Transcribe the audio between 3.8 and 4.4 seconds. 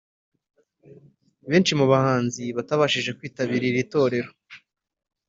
torero